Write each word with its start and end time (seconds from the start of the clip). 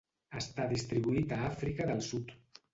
Està 0.39 0.65
distribuït 0.71 1.37
a 1.37 1.41
Àfrica 1.53 1.91
del 1.93 2.05
Sud. 2.11 2.37